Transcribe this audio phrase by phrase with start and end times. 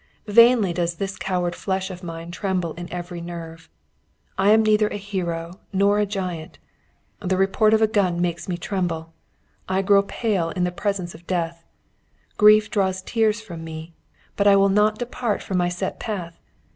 [0.25, 3.69] Vainly does this coward flesh of mine tremble in every nerve.
[4.35, 6.57] I am neither a hero nor a giant.
[7.19, 9.13] The report of a gun makes me tremble;
[9.69, 11.63] I grow pale in the presence of death;
[12.35, 13.93] grief draws tears from me
[14.35, 16.39] but I will not depart from my set path.